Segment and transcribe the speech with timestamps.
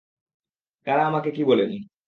[0.87, 1.77] কারা আমাকে কী বলেনি?